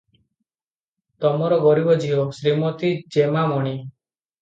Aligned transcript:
ତମର 1.27 1.61
ଗରିବ 1.69 1.99
ଝିଅ, 2.07 2.25
ଶ୍ରୀମତୀ 2.41 2.93
ଜେମାମଣି 3.19 3.81